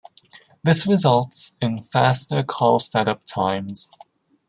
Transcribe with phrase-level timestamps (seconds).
[0.63, 3.91] This results in faster call setup times.